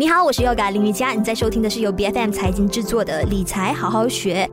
[0.00, 4.48] 你好，我是 Yoga 林瑜伽，你在收听的是由 BFM 财经制作的理财好好学。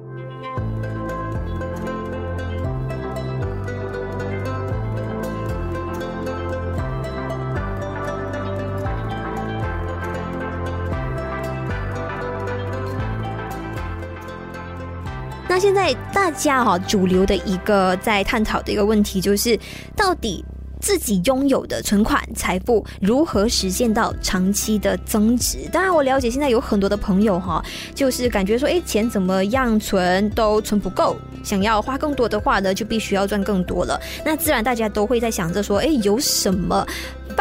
[15.48, 19.58] 那现在大家哈主流的一个在探讨的一个问题就是，
[19.96, 20.44] 到底
[20.80, 25.58] 自己拥有的存款财富如何实现到长期的增值？
[25.72, 34.00] 当然，我了解现在有很多的朋友哈，就是感觉说，哎，钱怎么样存都存不够，想要花更多的话呢，就必须要赚更多了。
[34.26, 36.86] 那自然大家都会在想着说，哎，有什么？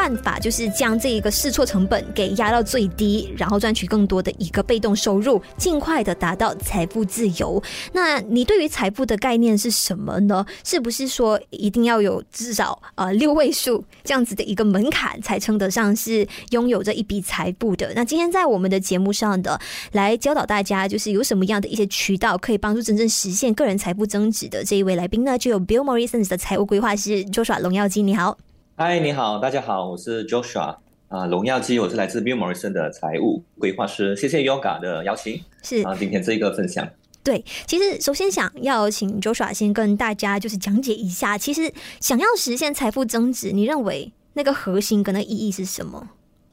[0.07, 7.61] 办法就是将这一个试错成本给压到最低，然后赚取更多的一个被动收入，尽快的达到财富自由。
[7.93, 10.47] 那你对于财富的概念是什么呢？
[10.63, 17.93] 是不是说一定要有至少呃六位数这样子的一个门槛才称得上是拥有这一笔财富的？
[17.97, 25.37] 那今天在我们的节目上的来教导大家，就是有什么样的一些渠道可以帮助真正实现个人财富增值的这一位来宾呢？
[25.37, 28.46] 就有 Bill Morrison 的财务规划师 Joshua 龙耀基，你好。
[28.79, 30.77] 嗨，你好，大家好，我是 Joshua
[31.09, 35.81] 啊，荣耀基，我是来自 Bill Morrison 的财务规划师，谢谢 Yoga 的邀请，是。
[35.81, 36.87] 啊，今天这一个分享，
[37.25, 46.11] 对，其实首先想要请 Joshua 先跟大家就是讲解一下，其实想要实现财富增值，你认为那个核心跟那意义是什么？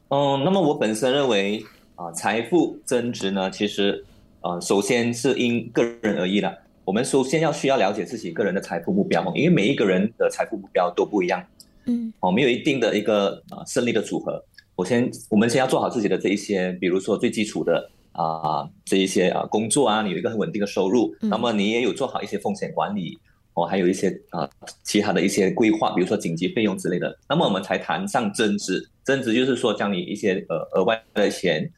[0.07, 4.05] 嗯，那么我本身认为啊，财富增值呢，其实
[4.39, 11.43] 呃，首先是因个人而异的，我们首先要需要了解自己个人的财富目标，因为每一个人的财富目标都不一样。
[11.85, 14.43] 嗯，哦，没有一定的一个啊胜利的组合。
[14.75, 23.17] 我先，我们先要做好自己的这一些，比如说最基础的啊这一些啊工作啊，你有一个很稳定的收入，那么你也有做好一些风险管理，
[23.53, 24.49] 哦，还有一些啊
[24.83, 28.87] 其他的一些规划，比如说紧急费用之类的，那么我们才谈上增值。
[29.03, 31.69] 增值就是说，将你一些呃额外的钱，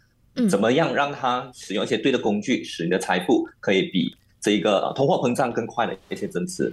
[0.47, 6.71] 怎么样让它使用一些对的工具，使你的财富可以比这一个通货膨胀更快的一些增值。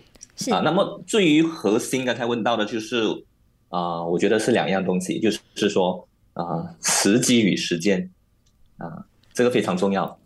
[0.51, 3.03] 啊，那么至于核心，刚才问到的就是，
[3.73, 8.11] 啊、呃，我觉得是两样东西，就是说，啊、呃，时机与时间，
[8.77, 10.19] 啊、呃，这个非常重要。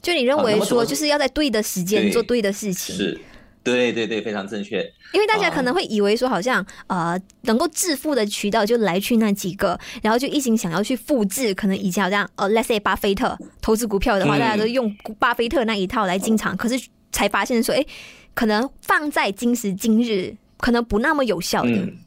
[0.00, 3.20] 就你认为说，就是要在对的时间做对的事情，是，
[3.64, 4.78] 对对对，非常正确。
[5.12, 17.84] 因为大家可能会以为说，好像呃，能够致富的渠道就来去那几个，然后就一心想要去复制，可能以前好像呃，let's say 巴菲特投资股票的话，嗯、大家都用巴菲特那一套来进场，可是才发现说，哎。
[18.34, 21.68] 可能放在今时今日，可能不那么有效的。
[21.68, 21.98] 嗯，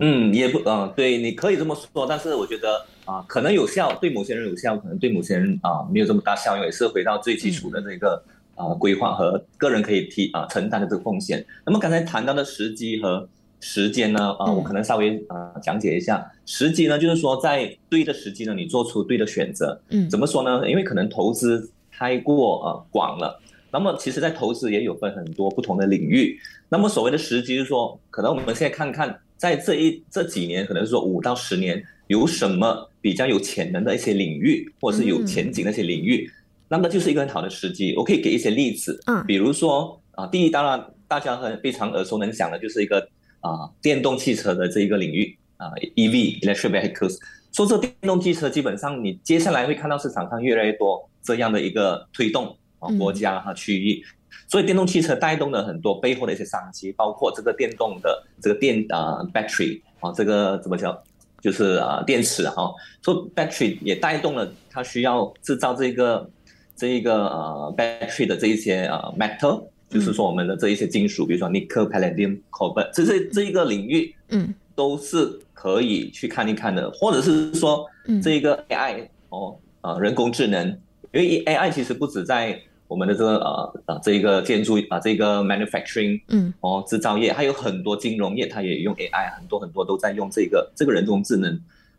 [0.00, 8.22] 嗯也不，嗯，对，你可以这么说，但是我觉得啊，可能有效，对某些人有效，可能对某些人啊没有这么大效用，也是回到最基础的这个、
[8.56, 11.44] 嗯、啊规划和个人可以提啊承担的这个风险。
[11.66, 13.28] 那么刚才谈到的时机和
[13.60, 16.18] 时间呢，啊，我可能稍微啊讲解一下。
[16.18, 19.80] 嗯、时机呢，就是说在对的时机呢，你做出对的选择。
[19.90, 20.68] 嗯，怎么说呢？
[20.70, 23.40] 因为可能投资太过呃广了。
[23.70, 26.40] 那么，其实，在投资也有分很多不同的领域。
[26.70, 36.30] 那么，所谓的时机，就是说，可能我们现在看看，在这一这几年，可能是说五到十年，有什么比较有潜能的一些领域，或者是有前景的一些领域，
[36.68, 37.94] 那么就是一个很好的时机。
[37.96, 43.08] 我可以给一些例子，嗯，比如说啊，第一，当然大家很非常耳熟能详的，就是一个
[43.40, 47.16] 啊电动汽车的这一个领域啊，EV（Electric Vehicles）。
[47.52, 52.54] 说这电动汽车，基本上你接下来会看到市场上越来越多这样的一个推动。
[52.80, 54.04] 啊，国家和区域，
[54.46, 60.96] 所以电动汽车带动了很多背后的一些商机，包括这个电动的这个电啊、uh, battery 啊，这个怎么讲，
[61.40, 62.72] 就是啊电池哈，
[63.02, 66.28] 所以 battery 也带动了它需要制造这个
[66.76, 77.84] 这一个呃 battery 的这一些呃 metal，就是说我们的这一些金属，比如说 nickel、palladium、cobalt，这这这一个领域，嗯，都是可以去看一看的，或者是说
[78.22, 80.68] 这一个 AI 哦，呃人工智能，
[81.12, 91.52] 因为 AI 其实不止在我们的这个呃呃这一个建筑啊、呃，这个 manufacturing，嗯，哦，制造业还有很多金融业，它也用 AI，很多很多都在用这个这个人工智能，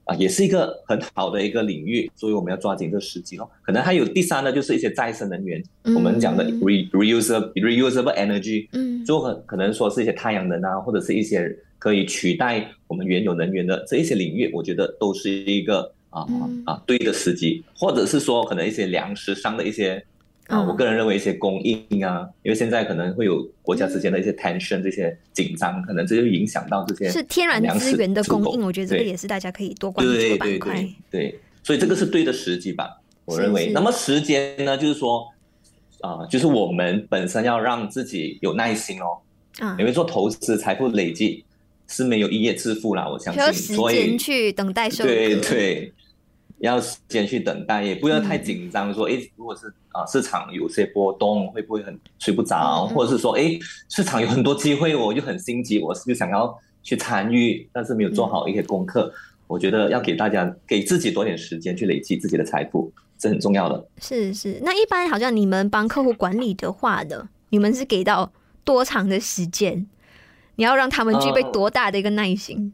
[0.06, 3.48] 啊、呃，也是一个很好的一个领域，所以我们要抓紧这个时机咯。
[3.62, 16.26] 可能还有第三呢，就是一些再生能源，嗯、我们讲的 re reusable reusable energy，嗯，就很可能说是一些太阳能啊，或者是一些可以取代我们原有能源的这一些领域，我觉得都是一个啊、
[16.66, 20.04] 呃、啊对的时机，或者是说可能一些粮食上的一些。
[20.50, 28.62] 啊，我个人认为一些供应啊，因为现在可能会有国家之间的一些 tension，这些紧张，可能这就影响到这些是天然资源的供应。
[28.62, 30.74] 我觉得这个也是大家可以多关注的板块。
[30.74, 33.72] 对对对，对，所以这个是对的时机吧，我认为。
[33.72, 35.24] 那么时间呢，就是说
[36.02, 39.20] 啊，就是我们本身要让自己有耐心哦。
[39.60, 41.46] 啊，因为做投资财富累积
[41.88, 43.44] 是没有一夜致富啦，我相信。
[43.54, 45.10] 需要时间去等待收获。
[45.12, 45.94] 对对。
[46.60, 48.94] 要时间去等待，也不要太紧张。
[48.94, 52.86] 说，诶，如果是啊市场有些波动，会不会很睡不着？
[52.88, 53.58] 或者是说，诶，
[53.88, 56.54] 市场有很多机会，我就很心急，我是就想要
[56.84, 59.12] 去参与，但是没有做好一些功课。
[59.48, 63.88] 我觉得要给大家给自己多点时间去累积自己的财富，这很重要的。
[64.00, 68.32] 是是，那一般好像你们帮客户管理的话的，你们是给到
[68.64, 69.88] 多长的时间？
[70.58, 72.74] 你要让他们具备多大的一个耐心？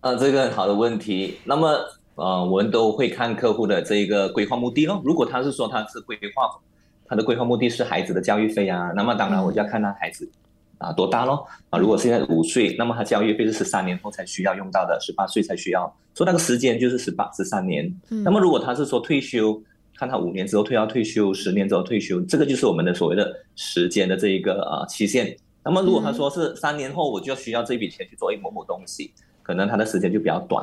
[0.00, 1.36] 呃，呃，这个很好的问题。
[1.44, 1.78] 那么。
[2.20, 5.00] 呃，我们都会看客户的这一个规划目的咯。
[5.02, 6.50] 如果他是说他是规划，
[7.06, 10.30] 他的规划目的是孩子的教育费啊，那么当然我就要看他孩子
[10.76, 11.46] 啊多大咯。
[11.70, 17.90] 啊，如果现在五岁，那么他教育费是十三年后才需要用到的，十八岁才需要，所以那个时间就是十八十三年。
[18.22, 19.58] 那么如果他是说退休，
[19.96, 25.34] 看他五年之后退要退休，十年之后退休，这个就是我们的所谓的时间的这一个呃期限。
[25.64, 29.10] 那么如果他说是三年后我就要需要这笔钱去做一某某东西，
[29.42, 30.62] 可能他的时间就比较短。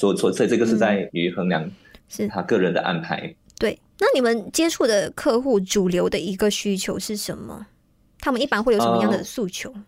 [0.00, 1.70] 所所以，这个是在于衡量
[2.08, 3.18] 是他个人的安排。
[3.18, 7.66] 嗯、对，那你们接触的客户主流的一个需求是什么？
[8.18, 9.70] 他们一般会有什么样的诉求？
[9.70, 9.84] 呃、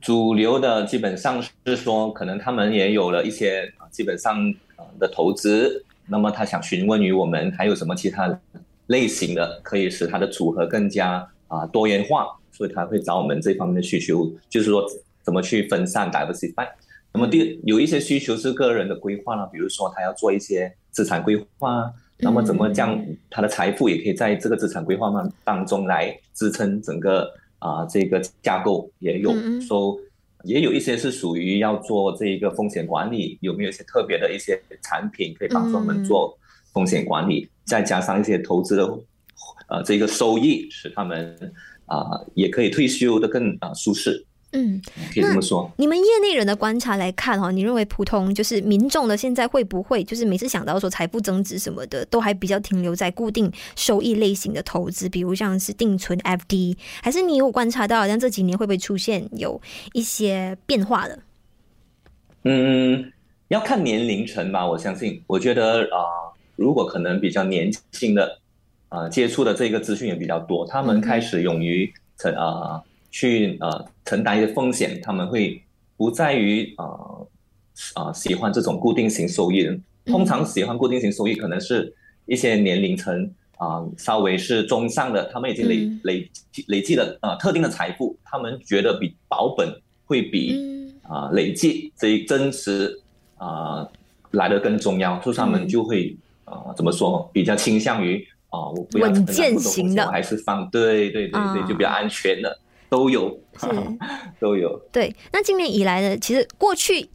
[0.00, 4.54] 主流的基本上是说，可能他们也有了一些基本上
[4.98, 8.40] 的投资，那么他想询问于我们还有什么其他
[8.86, 14.84] 类型的可以使他的组合更加啊多元化，所以他会找我们这方面的需求，就是说
[15.22, 16.66] 怎么去分散 diversify。
[17.12, 22.98] 那么第有一些需求是个人的规划了，比如说他要做一些资产规划，那么怎么将
[23.28, 27.22] 他的财富也可以在这个资产规划当当中来支撑整个
[27.58, 29.98] 啊、呃、这个架构也有，说
[30.44, 36.38] 也有一些是属于要做这一个风险管理，有没有一些特别的一些产品可以帮助我们做
[36.72, 38.98] 风险管理，再加上一些投资的
[39.68, 41.36] 呃这个收益，使他们
[41.86, 44.24] 啊、呃、也可以退休的更啊、呃、舒适。
[44.52, 44.82] 嗯，
[45.14, 45.70] 可以这么说。
[45.76, 59.60] 你们业内人的观察来看哈，你认为普通就是民众的现在会不会就是每次想到说财富增值什么的，都还比较停留在固定收益类型的投资，比如像是定存 FD，还是你有观察到，好像这几年会不会出现有
[59.92, 61.16] 一些变化的？
[62.42, 63.12] 嗯，
[63.46, 64.66] 要看年龄层吧。
[64.66, 68.40] 我相信，我觉得啊、呃，如果可能比较年轻的
[68.88, 71.88] 啊、呃，接触的这个资讯也比较多，他们开始勇于
[72.18, 72.42] 成啊。
[72.42, 75.62] 呃去呃承担一些风险，他们会
[75.96, 77.28] 不在于呃
[77.96, 79.68] 呃喜欢这种固定型收益。
[80.06, 81.92] 通常喜欢固定型收益，可能是
[82.24, 83.22] 一些年龄层
[83.58, 86.30] 啊、呃、稍微是中上的，他们已经累累
[86.68, 89.68] 累积了呃特定的财富，他们觉得比保本
[90.06, 92.98] 会比啊、呃、累计这一增值
[93.36, 93.92] 啊、呃、
[94.32, 102.58] 来的更重要，所以他们就会啊、呃、怎么说比较倾向于啊、呃、我不要稳健型的，还是放对对对对，就比较安全的。
[102.90, 103.66] 都有，是
[104.38, 104.78] 都有。
[104.92, 107.08] 对，那今年以来呢，其实过去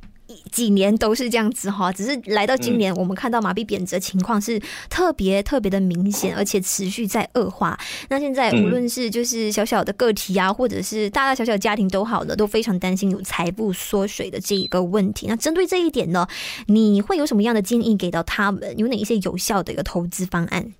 [0.52, 7.78] 几年都是这样子哈，只是来到今年，我们看到麻痹贬值的情况是特别特别的明显，而且持续在恶化。
[8.10, 15.28] 那现在无论是就是小小的个体啊，或者是大大小小家庭都好了，都非常担心有财富缩水的这一个问题。
[15.28, 16.28] 那针对这一点呢，
[16.66, 18.76] 你会有什么样的建议给到他们？
[18.80, 20.74] 有哪一些有效的一个投资方案？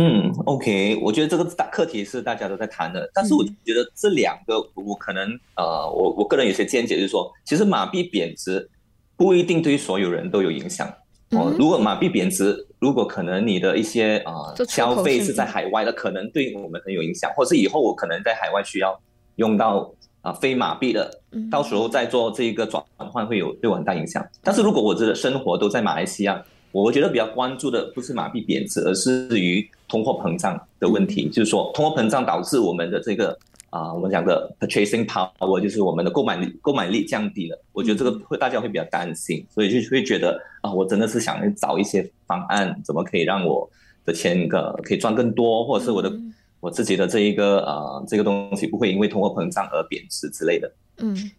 [0.00, 8.70] 嗯，OK，我觉得这个大课题是大家都在谈的，但是我觉得这两个我可能呃，我我个人有些见解，就是说，其实马币贬值
[9.16, 10.86] 不一定对所有人都有影响。
[11.30, 18.96] 哦、呃，如果马币贬值，如果可能你的一些呃消费是在海外的，可能对我们很有影响，或者是以后我可能在海外需要
[19.34, 21.10] 用到啊、呃、非马币的，
[21.50, 24.24] 到时候再做这个转换会有对我很大影响。
[24.44, 26.40] 但是如果我的生活都在马来西亚。
[26.70, 31.28] 我觉得比较关注的不是马币贬值，而是于通货膨胀的问题。
[31.28, 33.36] 就是说，通货膨胀导致我们的这个
[33.70, 37.58] 啊，我们讲的 purchasing power，就是我们的购买力购买力降低了。
[37.72, 43.68] 我觉得这个会大家会比较担心，所以就会觉得啊，我真的是想找一些方案，怎么可以让我
[44.04, 46.12] 的钱个可以赚更多，或者是我的
[46.60, 50.70] 我自己的这一个啊这个东西不会因为通货膨胀而贬值之类的。
[50.98, 51.30] 嗯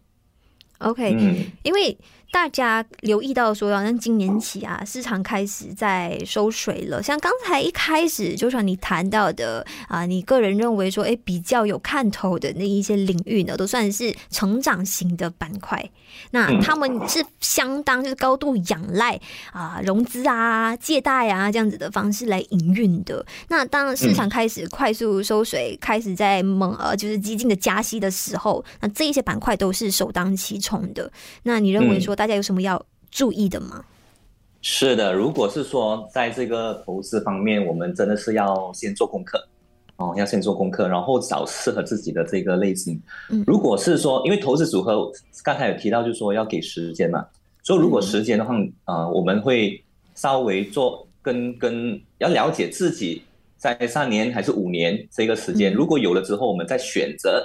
[0.78, 1.96] ，OK，嗯，因为。
[2.32, 7.02] 大家留意到说，好像今年起啊，市场开始在收水了。
[7.02, 15.90] 像刚才一开始，就像你谈到的啊，你个人认为说，哎，比较有看头的那一些领域呢，都算是成长型的板块。
[16.30, 19.18] 那他们是相当就是高度仰赖
[19.52, 23.24] 啊融资啊、借贷啊这样子的方式来营运的。
[23.48, 31.10] 那当市场开始快速收水，开始在猛呃就是激进的加息的时候，那这一些板块都是首当其冲的。
[31.42, 32.16] 那你认为说？
[32.20, 33.82] 大家有什么要注意的吗？
[34.60, 39.42] 是的，如果是说在这个投资方面，我们真的是要先做功课。
[39.96, 43.00] 哦，要先做功课，然后找适合自己的这个类型。
[43.30, 45.10] 嗯，如果是说，因为投资组合
[45.42, 47.26] 刚才有提到，就是说要给时间嘛，
[47.62, 48.72] 所以如果时间的话，啊、嗯。
[48.84, 49.82] 呃，我们会
[50.14, 53.22] 稍微做跟跟要了解自己
[53.56, 57.42] 在三年还是五年这个时间，如果有了之后，我们再选择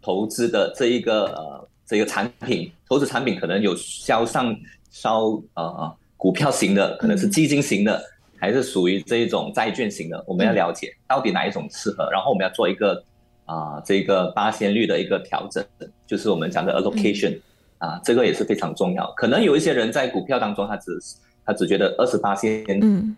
[0.00, 4.56] 投资的这一个呃这个产品，投资产品可能有销上
[4.90, 8.02] 销呃股票型的，可能是基金型的，
[8.38, 13.02] 还是属于这一种债券型的，我们要了解到底哪一种适合，然后我们要做一个
[13.44, 15.64] 啊这个八仙率的一个调整，
[16.06, 17.38] 就是我们讲的 allocation。
[17.78, 19.12] 啊，这个也是非常重要。
[19.16, 20.96] 可能有一些人在股票当中，他只
[21.44, 22.64] 他只觉得二十八仙，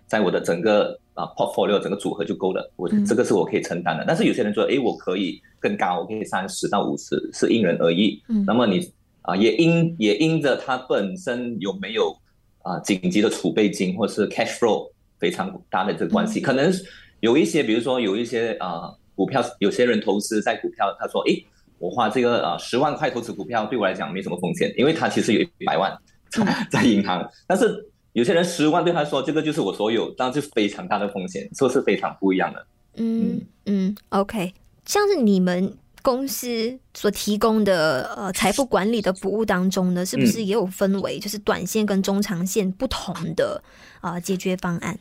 [0.07, 4.05] 在我的整个啊 portfolio 整个组合就够了，我这个是我可以承担的。
[4.07, 8.23] 但是有些人说，哎，我可以更高，我可以三十到五十，是因人而异。
[8.47, 8.91] 那么你
[9.23, 12.17] 啊，也因也因着他本身有没有
[12.63, 16.41] 啊紧急的储备金，或是 cash flow 非常大的这个关系。
[16.41, 16.73] 可能
[17.21, 21.35] 有一些，比如说有一些啊股票，有些人投资在股票，他说，哎。
[21.81, 25.95] 我花这个呃十万块投资股票，对我来讲没什么风险，因为他其实有一百万
[26.71, 27.29] 在银行。
[27.47, 32.67] 但是有些人十万对他说，这个就是我所有，当然就非常大的风险，这是非常不一样的。
[32.97, 34.55] 嗯嗯，OK，
[34.87, 43.63] 像是你们公司所提供的呃财富管理的服务当中呢，是不是也有分为就是短线跟中长线不同的
[44.01, 44.99] 啊、呃、解决方案？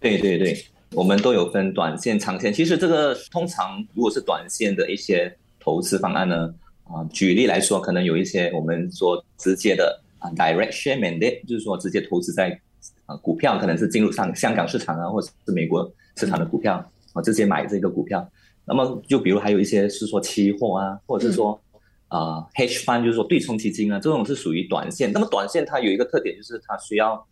[0.00, 2.52] 对对对，我们都有分短线、长线。
[2.52, 5.34] 其实这个通常如果是短线的一些。
[5.58, 6.54] 投资方案呢？
[6.84, 12.60] 啊，举例来说，可能有一些我们说直接的啊，direct share mandate，就是说直接投资在
[13.06, 16.74] 啊股票，可能是进入上香港市场啊，或者是美国市场的股票
[17.12, 18.28] 啊，直接买这个股票。
[18.64, 21.60] 那么就比如还有一些是说期货啊，或者是说
[22.08, 25.12] 啊 hedge fund，就是说对冲基金啊，这种是属于短线。
[25.12, 27.24] 那么短线它有一个特点，就是它需要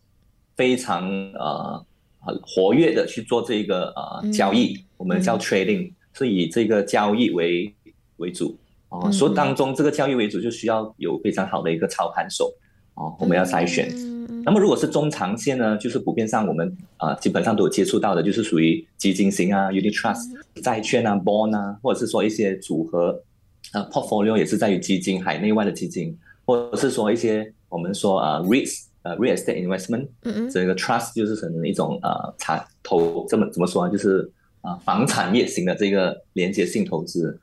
[0.55, 1.85] 非常呃
[2.41, 7.75] 活跃的去做这个呃交易，我们叫 trading，是以这个交易为
[8.17, 12.49] 为主哦，所以当中这个交易为主，就需要有非常好的一个操盘手
[12.95, 13.89] 哦，我们要筛选。
[14.43, 23.21] 那么如果是中长线呢，就是普遍上我们啊基本上都有接触到的，就是属于基金型啊，unit trust、债券啊，bond 啊，或者是说一些组合
[23.71, 30.07] 啊，portfolio 也是在于基金海内外的基金，或者是说一些我们说啊，REITs 呃，real estate investment，
[30.51, 37.39] 这个 trust 就是可能一种呃产投这么怎么说啊，就是啊房产业型的这个连接性投资。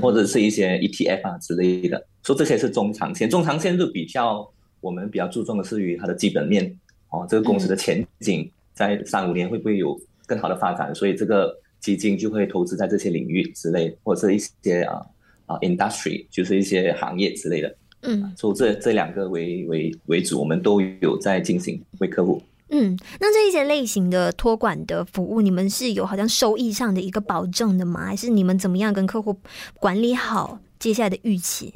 [0.00, 6.78] 或者是一些 ETF 啊之类的，说这些是中长线，中长线就比较我们比较注重的是于它的基本面
[7.10, 15.00] 哦，这个公司的前景在三五年会不会有更好的发展，所以这个基金就会投资在这些领域之类，或者是一些啊
[15.46, 22.42] 啊 industry 就是一些行业之类的，嗯，所以这这两个为为为主，我们都有在进行为客户。
[22.68, 28.06] 嗯，那这一些类型的托管的服务，你们是有好像收益上的一个保证的吗？
[28.06, 29.38] 还是你们怎么样跟客户
[29.78, 31.74] 管理好接下来的预期？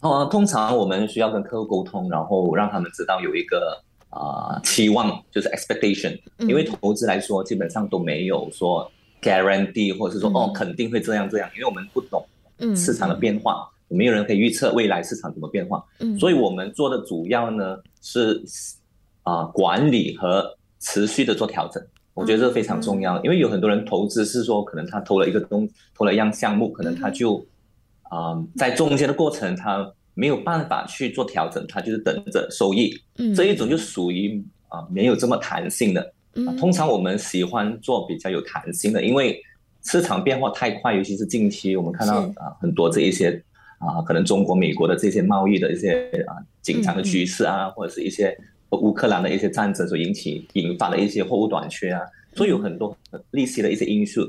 [0.00, 6.18] 哦，通常我们需要跟客户沟通，然后让他们知道有一个啊、呃、期望，就是 expectation。
[6.38, 8.90] 因为投资来说，基本上都没有说
[9.20, 12.24] guarantee，或者是说、嗯、哦肯定会这样这样，因为我们不懂
[12.76, 15.84] 市场的变化，嗯、没有人可以预测未来市场怎么变化。
[16.00, 18.42] 嗯，所以我们做的主要呢是。
[19.24, 23.22] 啊，管理和持续的做调整，我觉得这非常重要。
[23.22, 27.44] 因为有很多人投资是说，可能他投了一个东，投了一样项目，可能他就
[28.08, 32.98] 啊，在中间的过程它没有办法去做调整，它就是等着收益。
[33.36, 36.12] 这一种就属于啊没有这么弹性的。
[36.58, 39.40] 通常我们喜欢做比较有弹性的，因为
[39.84, 43.42] 市场变化太快，尤其是近期我们看到啊很多这一些
[43.78, 48.36] 啊，可能中国、美国的这些贸易的一些啊紧张的局势啊，或者是一些。
[48.70, 52.02] 乌克兰的一些战争所引起引发的一些货物短缺啊，
[52.34, 52.94] 所以有很多
[53.30, 54.20] 利息的一些因素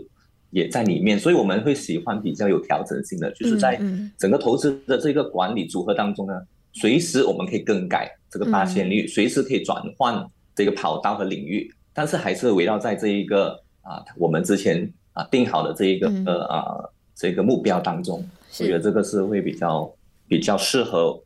[0.52, 3.80] 也在里面，所以我们会喜欢比较有调整性的，就是在
[4.18, 6.34] 整个投资的这个管理组合当中呢，
[6.74, 10.26] 随时我们可以更改这个发现率，随时可以转换
[10.56, 16.64] 这个跑道和领域，但是还是围绕在这一个啊我们之前啊定好的这一个呃啊
[17.16, 18.28] 这个目标当中，
[18.60, 19.92] 我觉得这个是会比较
[20.28, 21.22] 比较适合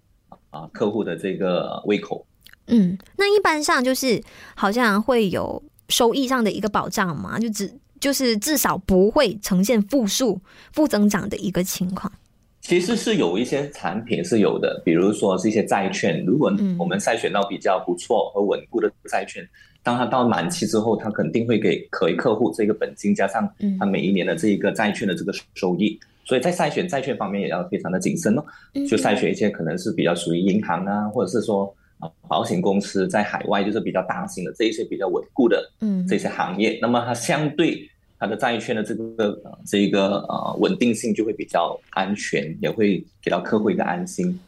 [0.50, 2.26] 啊客户的这个胃口。
[2.68, 4.22] 嗯，那一般上就是
[4.56, 7.72] 好像会有收益上的一个保障嘛，就只
[8.04, 10.38] 就是至少不会呈现负数、
[10.74, 12.12] 负增长的一个情况。
[12.60, 19.42] 其实是有一些产品是有的，比如说是一些债券，如果我们筛选到比较不错和稳固的债券，
[19.82, 25.98] 当它到满期之后，它肯定会给可以客户这个本金加上它每一年的这一个债券的这个收益。
[26.26, 28.44] 所以在筛选债券方面也要非常的谨慎哦，
[28.86, 32.12] 就筛选一些可能是比较属于银行啊，或者是说啊。
[32.28, 37.88] 保险公司在海外就是比较大型的这一些比较稳固的，嗯，这些行业，嗯、那么它相对
[38.24, 44.40] 它的债券的这个这一个呃稳定性就会比较安全，也会给到客户一个安心。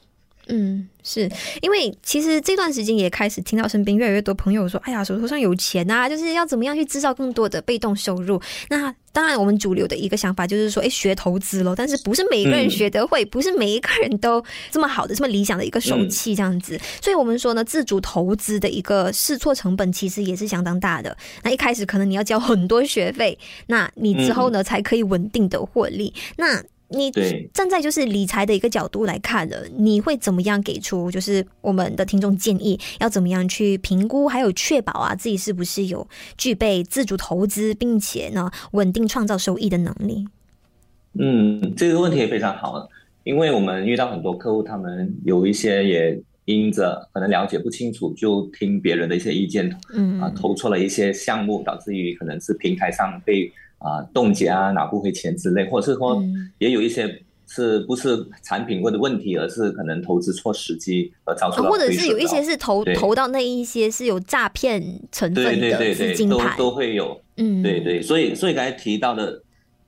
[0.48, 1.30] 嗯，是
[1.62, 16.76] 因为其实这段时间也开始听到身边越来越多朋友说：“哎呀，手头上有钱啊，就是要怎么样去制造更多的被动收入。”那当然，我们主流的一个想法就是说：“哎，学投资喽。”但是不是每一个人学得会，嗯、不是每一个人都这么好的、这么理想的一个手气这样子。
[16.76, 21.16] 嗯、所以我们说呢，自主投资的一个试错成本其实也是相当大的。
[21.44, 23.38] 那一开始可能你要交很多学费，
[23.68, 26.14] 那你之后呢、嗯、才可以稳定的获利。
[26.38, 27.12] 那你
[27.52, 40.28] 站在就是理财的一个角度来看的，你会怎么样给出就是我们的听众建议，要怎么样去评估，还有确保啊自己是不是有具备自主投资，并且呢稳定创造收益的能力？
[41.20, 42.88] 嗯，这个问题也非常好，
[43.24, 53.52] 因为我们遇到很多客户，他们有一些也因着可能了解不清楚，就听别人的一些意见，嗯啊投错了一些项目，导致于可能是平台上被。
[53.80, 56.24] 啊，冻结啊，拿不回钱之类，或者是说，
[56.58, 67.22] 也有一些是不是产品或者问题，而是可能投资错时机而造成的，或者是有一些是投投到那一些是有诈骗成分的对对对对，都都会有。
[67.38, 69.42] 嗯，对对，所以所以刚才提到的，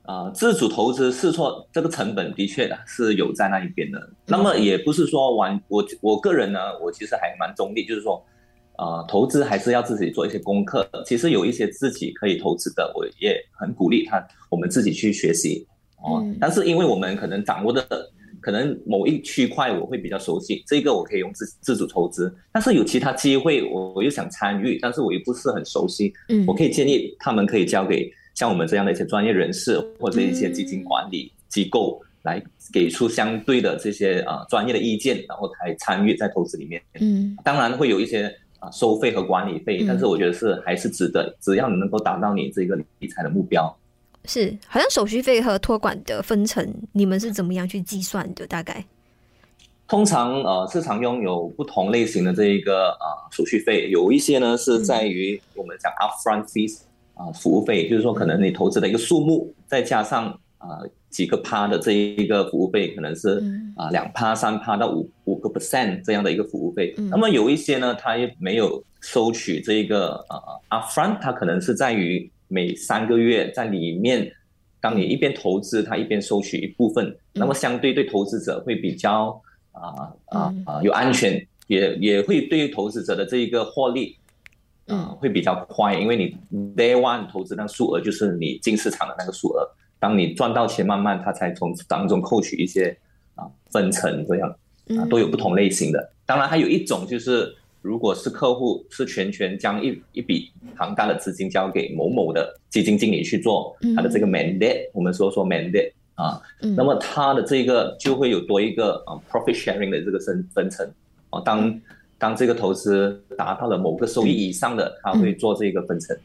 [0.04, 4.10] 啊，自主投资试错这个成本的确的是有在那一边的。
[4.26, 8.24] 那么也不是说完，我我个人呢，我其实还蛮中立，就是说。
[8.78, 10.88] 呃，投资还是要自己做一些功课。
[11.04, 15.66] 其实有一些自己可以投资的，我也很鼓励他，我们自己去学习
[16.04, 16.22] 哦。
[16.24, 17.84] 嗯、但是因为我们可能掌握的
[18.40, 22.32] 可能某一区块我会比较熟悉，这个我可以用自自主投资。
[22.52, 26.14] 但是有其他机会，我我又想参与，但是我又不是很熟悉。
[26.30, 32.40] 嗯，我可以建议他们可以交给像我们这样的一些专业人士或者一些基金管理机构来
[32.72, 36.80] 给出相对的这些呃专业的意见，然后才参与在投资里面。
[37.00, 38.32] 嗯，当然会有一些。
[38.60, 43.76] 啊，收费和管理费，但是我觉得是还是值得，嗯、只要你能够达到你这个理财的目标。
[44.26, 48.46] 是，好像手续费和托管的分成，你们是怎么样去计算的？
[48.48, 48.86] 大概？
[49.88, 56.82] 通常呃，市场拥有不同类型的这一个啊、呃、手续费，有一些呢是在于我们讲 upfront fees
[57.14, 60.80] 啊、呃、服务费，就是说可能你投资的一个数目，再加上啊。
[60.82, 63.42] 呃几个趴的这一个服务费，可能是
[63.78, 65.10] 啊两趴三趴到五
[65.58, 66.94] percent 这样的一个服务费。
[66.98, 74.32] 嗯、那么有一些呢，它也没有收取这一个呃 upfront，它可能是在于每三个月在里面，
[74.80, 77.06] 当你一边投资，它一边收取一部分。
[77.08, 79.42] 嗯、那么相对对投资者会比较
[79.72, 84.18] 啊啊啊有安全，嗯、也也会对于投资者的这一个获利
[84.88, 86.38] 啊、呃、会比较快，因为你
[86.76, 89.68] day one 投资那个数额就是你进市场的那个数额。
[90.00, 92.96] 当你赚到钱，慢慢他才从当中扣取一些
[93.34, 94.56] 啊分成，这样
[94.98, 96.12] 啊都有不同类型的。
[96.26, 106.42] 当然还有一种就是，如果是客户是全权将一一笔庞大的资金交给某某的基金经理去做他的这个 mandate，我们说说 mandate 啊，
[106.76, 110.86] 那么他的这个就会有多一个啊 profit sharing 的这个分分成
[111.30, 111.42] 啊。
[111.46, 111.82] 当
[112.18, 116.18] 当这个投资达到了某个收益以上的，他会做这个分成。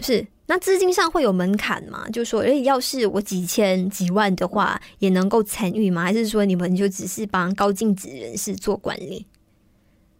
[0.00, 2.08] 是，那资金上会有门槛吗？
[2.10, 6.02] 就说，哎，要是我几千几万的话，也能够参与吗？
[6.02, 9.26] 还是说你们就只是帮高净值人士做管理？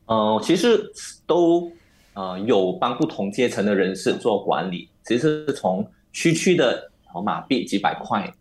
[0.06, 0.92] 呃，其实
[1.26, 1.70] 都
[2.14, 4.88] 呃有帮不同阶层的人士做管理。
[5.04, 6.90] 其实是从区区的
[7.24, 8.32] 马币几百块，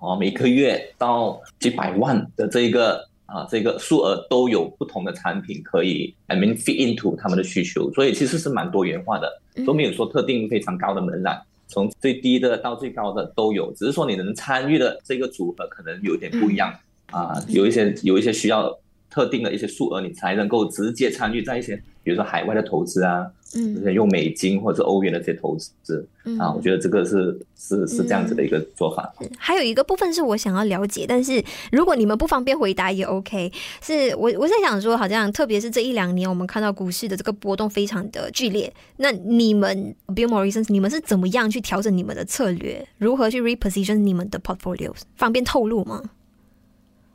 [0.00, 3.08] 哦，每个月到几百万的这个。
[3.26, 16.72] 啊，这个数额都有不同的产品可以，I mean fit into 他们的需求，所以其实是蛮多元化的，都没有说特定非常高的门槛，从最低的到最高的都有，只是说你能参与的这个组合可能有点不一样
[17.10, 18.70] 啊，有一些有一些需要
[19.14, 21.80] 特定的一些数额，你才能够直接参与在一些。
[22.02, 29.10] 比如说海外的投资啊，嗯，用美金或者欧元的这些投资，嗯啊，我觉得这个是是是这样子的一个做法。
[29.38, 33.50] 还有一个部分是我想要了解，但是如果你们不方便回答也 OK。
[33.80, 38.70] 是我我在想说，好像特别是这一两年，我们看到股市的这个波动非常的剧烈。
[38.98, 42.86] 那你们 Bill Morrison，你们是怎么样去调整你们的策略？
[42.98, 44.98] 如何去 reposition 你们的 portfolios？
[45.16, 46.02] 方便透露吗？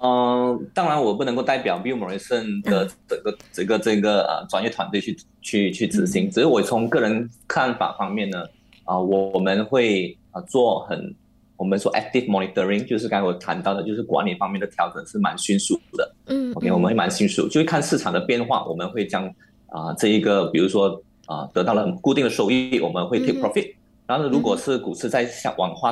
[0.01, 8.41] 嗯，当然我不能够代表 Bill Morrison 的整个整个这个呃专业团队去去去执行，只是我从个人看法方面呢，
[8.85, 11.13] 啊，我我们会啊做很
[11.57, 16.15] 我们说 active monitoring，就是刚才我谈到的，就是管理方面的调整是蛮迅速的。
[16.27, 19.25] 嗯，OK，我们会蛮迅速，就会看市场的变化，我们会将
[19.67, 23.73] 啊这一个比如说啊得到了很固定的收益，我们会 take profit。
[24.07, 25.91] 然后如果是股市在向往下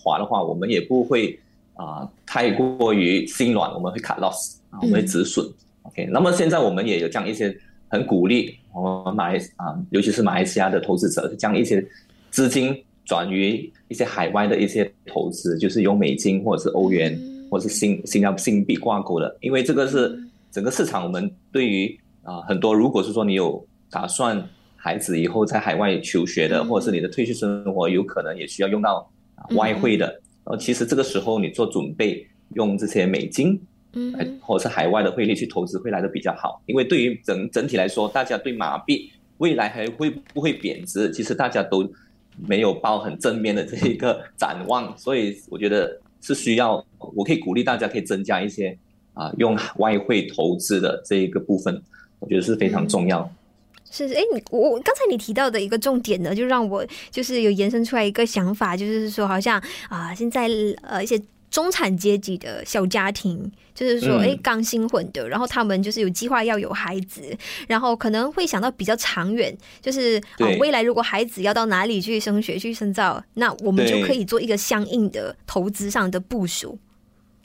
[0.00, 1.36] 滑的话，我们也不会。
[1.78, 5.46] 啊，太过于心软，我们会 cut loss 啊，我们会止损。
[5.46, 11.86] 嗯、OK，那么现在我们也有这样一些很鼓励我们马来啊，尤其是马来西亚的投资者，将一些
[12.32, 20.18] 资金转于一些海外的一些投资，就是用美金或者是欧元，嗯、或者是新新加坡新币挂钩的，因为这个是
[20.50, 24.42] 整个市场，我们对于啊很多，如果是说你有打算
[24.74, 29.08] 孩子以后在海外求学的，或者是你的退休生活有可能也需要用到
[29.50, 33.60] 外汇的，呃，其实这个时候你做准备，用这些美金，
[33.92, 41.86] 嗯，或者是海外的汇率去投资会来的比较好，因为对于整整体来说，大家对马币未来还会不会贬值，其实大家都
[42.46, 48.74] 没有抱很正面的这一个展望，所以我觉得是需要，我可以鼓励大家可以增加一些
[49.12, 51.82] 啊用外汇投资的这一个部分，
[52.20, 53.30] 我觉得是非常重要。
[53.90, 60.48] 是，哎，你我刚才你提到的一个重点呢，就让我就是有延伸出来一个想法，就是说好像啊现在
[60.82, 61.20] 呃一些。
[61.50, 67.22] 中产阶级的小家庭，就是说，哎，刚新婚的，然后他们就是有计划要有孩子，
[67.66, 76.78] 然后可能会想到比较长远，就是哦，未来如果孩子要到哪里去升学、去深造，那我们就可以做一个相应的投资上的部署。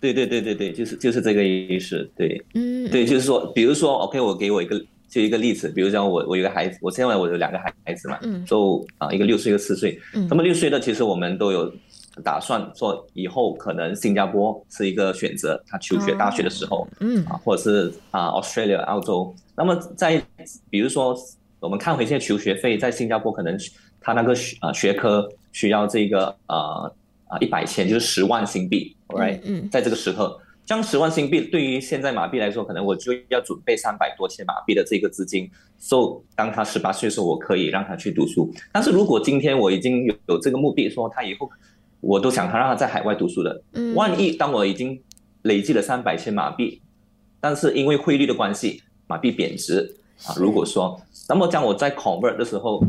[0.01, 2.11] 对对对对对，就是就是这个意思。
[2.17, 11.71] 对，嗯，对，就是说，比如说，OK，我给我一个就一个例子，比如讲我我有个孩子，我现在我有两个孩子嘛，嗯，就啊一个六岁一个四岁，嗯，那么六岁的其实我们都有。
[12.23, 19.33] 打算说以后可能新加坡是一个选择，他求学大学的时候，嗯啊，或者是啊 Australia 澳洲。
[19.55, 20.23] 那么在
[20.69, 21.17] 比如说
[21.59, 23.57] 我们看回现在求学费，在新加坡可能
[23.99, 26.95] 他那个学啊学科需要这个呃
[27.25, 29.39] 啊一百千，就是十万新币，right？
[29.43, 35.49] 嗯，在这个时刻，这样十万新币对于现在马币来说，可能我就要准备三百多千马币的这个资金。
[35.77, 38.53] So 当他十八岁的时候，我可以让他去读书。
[38.71, 41.49] 但是如果今天我已经有有这个目的，说他以后。
[42.05, 43.63] 我都想他让他在海外读书的。
[43.95, 45.01] 万一当我已经
[45.43, 46.81] 累积了三百千马币，
[47.39, 49.95] 但是因为汇率的关系，马币贬值
[50.25, 50.35] 啊。
[50.35, 50.99] 如果说，
[51.29, 52.85] 那么将我在 convert 的时候，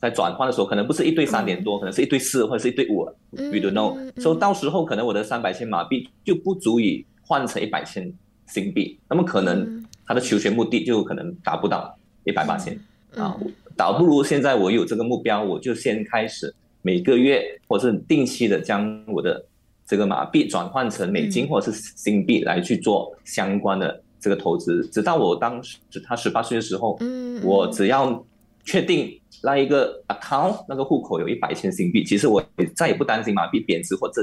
[0.00, 3.04] 在转换的时候，可能不是一对三点多，可能是一对四或者是一对五。
[3.30, 4.20] We don't know。
[4.20, 8.10] 所以到时候可能我的三百千马币就不足以换成一百千
[8.46, 12.78] 新币，那么可能他的求学目的就可能达不到一百八千
[13.16, 13.36] 啊。
[13.76, 16.54] 倒不如现在我有这个目标，我就先开始。
[16.82, 19.44] 每个月或是定期的将我的
[19.84, 26.96] 这个马币转换成美金或者是新币来去做相关的这个投资，直到我当时他十八岁的时候，
[27.42, 28.24] 我只要
[28.64, 34.22] 确定那一个 account 那个户口有一百千新币，其实我也再也不担心马币贬值或者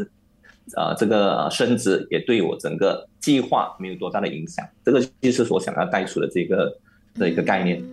[0.76, 4.66] 呃这个升值，也对我整个计划没有多大的影响。
[4.84, 6.78] 这个就是我想要带出的这个
[7.16, 7.84] 的一个概念。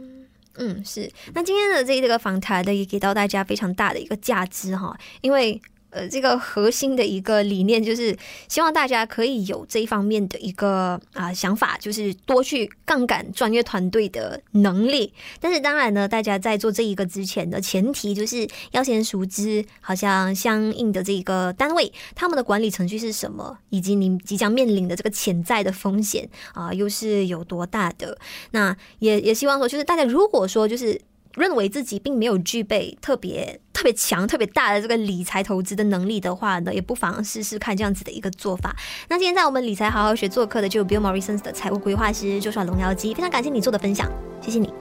[0.55, 1.11] 嗯，是。
[1.35, 5.61] 那今天的这个访谈呢，也给到大家非常大的一个价值哈，因为。
[5.91, 8.17] 呃，这个核心的一个理念就是
[8.49, 15.13] 希望大家可以有这一方面的一个啊、想法，就是多去杠杆专业团队的能力。
[15.41, 28.17] 但是当然呢，大家在做这一个之前的前提就是要先熟知，好像相应的这个单位他们的管理程序是什么，以及您即将面临的这个潜在的风险啊、又是有多大的。
[28.53, 31.01] 那也也希望说，就是大家如果说就是。
[31.37, 38.75] 认为自己并没有具备特别特别强、特别大的这个理财投资的能力的话呢，也不妨试试看这样子的一个做法。
[39.09, 44.73] 那今天在我们理财好好学做客的就有 Bill Morrison 的财务规划师周龙妖姬，非常感谢你做的分享，谢谢你，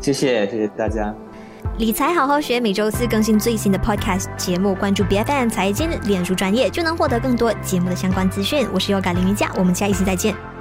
[0.00, 1.14] 谢谢谢谢大家。
[1.78, 8.66] 理财好好学每周四更新最新的 Podcast 节目，关注 BFM 财经脸书专业就能获得更多节目的相关资讯。
[8.72, 10.57] 我是 Yoga 林瑜伽，我们下一次再见。